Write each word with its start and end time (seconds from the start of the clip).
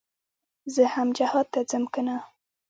زه 0.73 0.83
هم 0.93 1.07
جهاد 1.17 1.47
ته 1.53 1.59
ځم 1.69 1.83
كنه. 1.93 2.17